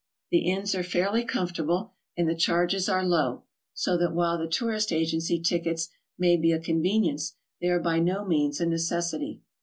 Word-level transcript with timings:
The 0.31 0.49
inns 0.49 0.73
are 0.73 0.81
fairly 0.81 1.23
comfortable 1.23 1.93
an>d 2.17 2.33
the 2.33 2.39
charges 2.39 2.89
are 2.89 3.05
low, 3.05 3.43
iso 3.77 3.99
that 3.99 4.15
while 4.15 4.35
the 4.35 4.47
tourist 4.47 4.91
agency 4.91 5.39
tickets 5.39 5.89
may 6.17 6.37
be 6.37 6.51
a 6.51 6.59
convenience, 6.59 7.35
they 7.61 7.67
are 7.67 7.79
by 7.79 7.99
no 7.99 8.25
means 8.25 8.59
a 8.59 8.65
necessity. 8.65 9.41